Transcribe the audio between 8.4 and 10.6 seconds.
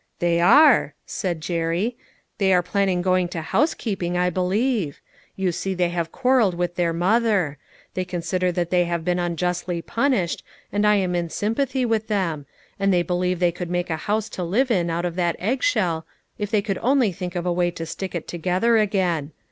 that they have been unjustly punished,